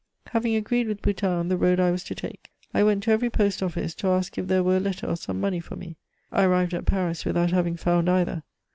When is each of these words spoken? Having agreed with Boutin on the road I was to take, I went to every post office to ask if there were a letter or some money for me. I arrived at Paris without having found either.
Having 0.31 0.55
agreed 0.55 0.87
with 0.87 1.03
Boutin 1.03 1.29
on 1.29 1.47
the 1.47 1.57
road 1.57 1.79
I 1.79 1.91
was 1.91 2.03
to 2.05 2.15
take, 2.15 2.49
I 2.73 2.81
went 2.83 3.03
to 3.03 3.11
every 3.11 3.29
post 3.29 3.61
office 3.61 3.93
to 3.93 4.07
ask 4.07 4.35
if 4.35 4.47
there 4.47 4.63
were 4.63 4.77
a 4.77 4.79
letter 4.79 5.05
or 5.05 5.15
some 5.15 5.39
money 5.39 5.59
for 5.59 5.75
me. 5.75 5.95
I 6.31 6.43
arrived 6.45 6.73
at 6.73 6.87
Paris 6.87 7.23
without 7.23 7.51
having 7.51 7.75
found 7.77 8.09
either. 8.09 8.41